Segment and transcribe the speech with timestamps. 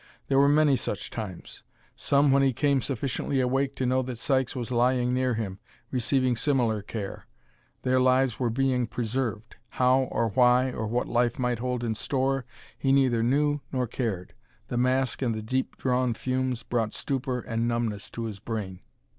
[0.29, 1.61] There were many such times;
[1.95, 5.59] some when he came sufficiently awake to know that Sykes was lying near him,
[5.91, 7.27] receiving similar care.
[7.83, 12.47] Their lives were being preserved: How, or why, or what life might hold in store
[12.75, 14.33] he neither knew nor cared;
[14.69, 18.79] the mask and the deep drawn fumes brought stupor and numbness to his brain.